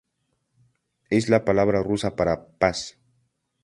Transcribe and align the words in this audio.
Es 1.11 1.29
la 1.29 1.45
palabra 1.45 1.83
rusa 1.83 2.15
para 2.15 2.47
"paz". 2.57 2.97